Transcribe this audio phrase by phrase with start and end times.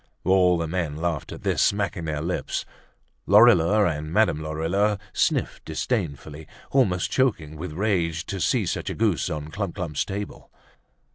[0.23, 2.65] All the men laughed at this, smacking their lips.
[3.27, 9.29] Lorilleux and Madame Lorilleux sniffed disdainfully, almost choking with rage to see such a goose
[9.29, 10.49] on Clump clump's table.